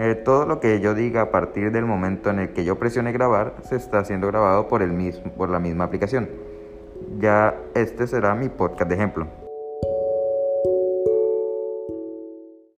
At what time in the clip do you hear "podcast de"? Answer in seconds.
8.48-8.94